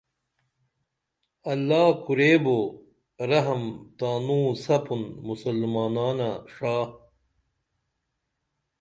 اللہ 1.51 1.85
کوریبو 2.03 2.59
رحم 3.29 3.63
تانوں 3.97 4.45
سپُن 4.63 5.01
مُسلمانہ 5.27 6.27
ݜا 6.53 6.75